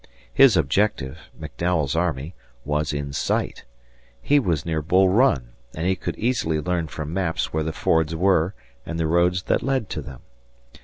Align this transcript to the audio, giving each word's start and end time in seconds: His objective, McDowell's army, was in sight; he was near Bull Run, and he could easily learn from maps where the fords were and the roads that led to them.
His 0.33 0.57
objective, 0.57 1.19
McDowell's 1.39 1.95
army, 1.95 2.33
was 2.65 2.91
in 2.91 3.13
sight; 3.13 3.65
he 4.19 4.39
was 4.39 4.65
near 4.65 4.81
Bull 4.81 5.09
Run, 5.09 5.49
and 5.75 5.85
he 5.85 5.95
could 5.95 6.17
easily 6.17 6.59
learn 6.59 6.87
from 6.87 7.13
maps 7.13 7.53
where 7.53 7.61
the 7.61 7.71
fords 7.71 8.15
were 8.15 8.55
and 8.83 8.99
the 8.99 9.05
roads 9.05 9.43
that 9.43 9.61
led 9.61 9.91
to 9.91 10.01
them. 10.01 10.21